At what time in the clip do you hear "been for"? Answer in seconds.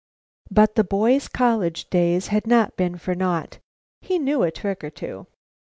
2.75-3.13